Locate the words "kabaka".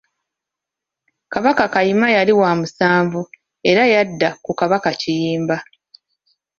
1.33-1.63, 4.59-4.89